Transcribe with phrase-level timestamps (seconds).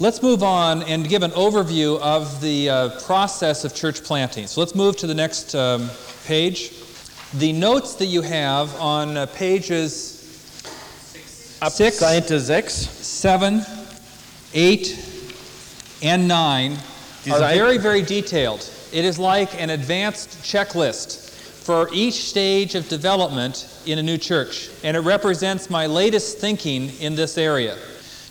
[0.00, 4.46] Let's move on and give an overview of the uh, process of church planting.
[4.46, 5.90] So let's move to the next um,
[6.24, 6.70] page.
[7.34, 10.14] The notes that you have on uh, pages
[11.68, 11.98] Six.
[11.98, 12.72] Seite 6.
[12.72, 13.62] 7,
[14.54, 16.76] 8, and 9
[17.24, 18.70] Die are very, very detailed.
[18.92, 24.70] It is like an advanced checklist for each stage of development in a new church,
[24.84, 27.76] and it represents my latest thinking in this area.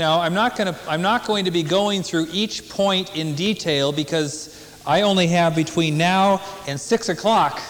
[0.00, 3.34] Now, I'm not, going to, I'm not going to be going through each point in
[3.34, 7.60] detail because I only have between now and 6 o'clock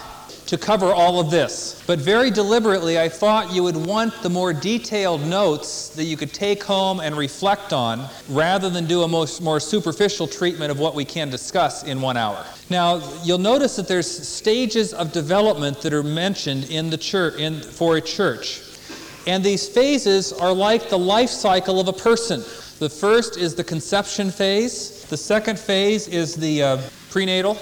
[0.45, 1.83] to cover all of this.
[1.85, 6.33] But very deliberately, I thought you would want the more detailed notes that you could
[6.33, 10.95] take home and reflect on rather than do a most, more superficial treatment of what
[10.95, 12.45] we can discuss in one hour.
[12.69, 17.59] Now, you'll notice that there's stages of development that are mentioned in the church, in,
[17.59, 18.61] for a church.
[19.27, 22.39] And these phases are like the life cycle of a person.
[22.79, 27.57] The first is the conception phase, the second phase is the uh, prenatal,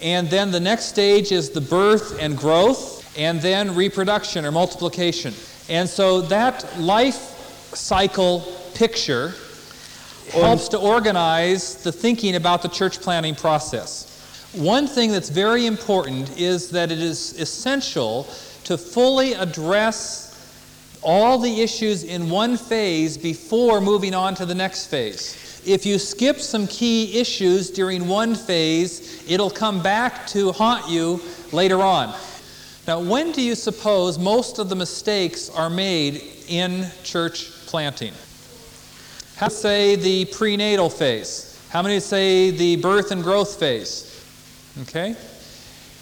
[0.00, 5.34] and then the next stage is the birth and growth, and then reproduction or multiplication.
[5.68, 7.16] And so that life
[7.74, 8.40] cycle
[8.74, 9.34] picture
[10.30, 14.10] helps to organize the thinking about the church planting process.
[14.52, 18.28] One thing that's very important is that it is essential
[18.64, 20.33] to fully address
[21.04, 25.62] all the issues in one phase before moving on to the next phase.
[25.66, 31.20] If you skip some key issues during one phase, it'll come back to haunt you
[31.52, 32.14] later on.
[32.86, 38.12] Now, when do you suppose most of the mistakes are made in church planting?
[39.36, 41.58] How say the prenatal phase?
[41.70, 44.10] How many say the birth and growth phase?
[44.82, 45.16] Okay?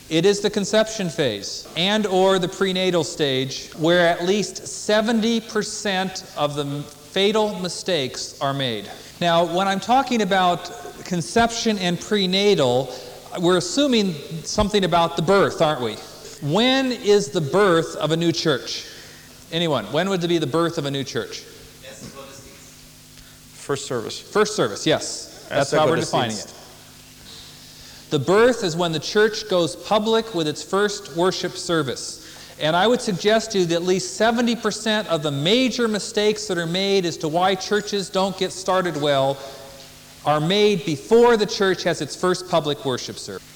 [0.08, 6.54] It is the conception phase and or the prenatal stage where at least 70% of
[6.54, 8.90] the fatal mistakes are made.
[9.20, 10.70] Now, when I'm talking about
[11.04, 12.94] conception and prenatal,
[13.40, 15.94] we're assuming something about the birth, aren't we?
[16.42, 18.86] When is the birth of a new church?
[19.52, 19.84] Anyone?
[19.92, 21.40] When would it be the birth of a new church?
[23.52, 24.18] First service.
[24.18, 25.46] First service, yes.
[25.48, 26.52] That's how we're defining it.
[28.12, 32.28] The birth is when the church goes public with its first worship service.
[32.60, 36.58] And I would suggest to you that at least 70% of the major mistakes that
[36.58, 39.38] are made as to why churches don't get started well
[40.26, 43.51] are made before the church has its first public worship service.